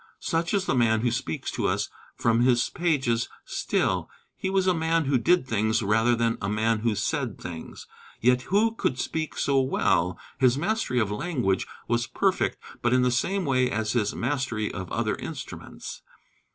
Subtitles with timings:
[0.19, 4.09] Such is the man who speaks to us from his pages still.
[4.35, 7.85] He was a man who did things rather than a man who said things.
[8.19, 10.17] Yet who could speak so well?
[10.39, 14.91] His mastery of language was perfect, but in the same way as his mastery of
[14.91, 16.01] other instruments.